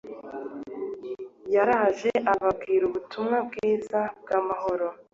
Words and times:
Yaraje 1.53 2.11
ababwira 2.33 2.83
ubutumwa 2.85 3.37
bwiza 3.47 3.99
bw’amahoro 4.21 4.87